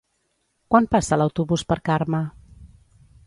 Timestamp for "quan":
0.73-0.87